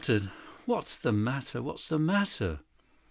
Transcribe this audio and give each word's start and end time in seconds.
"What's 0.65 0.97
the 0.97 1.11
matter? 1.11 1.61
What's 1.61 1.87
the 1.89 1.99
matter?" 1.99 2.61